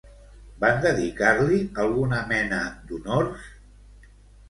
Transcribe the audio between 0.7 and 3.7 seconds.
dedicar-li alguna mena d'honors?